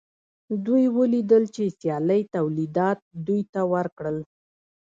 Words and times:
دوی 0.65 0.85
ولیدل 0.97 1.43
چې 1.55 1.63
سیالۍ 1.79 2.21
تولیدات 2.35 2.99
دوی 3.25 3.41
ته 3.53 3.61
ورکړل 3.73 4.17